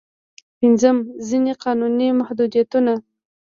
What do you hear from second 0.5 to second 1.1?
پنځم: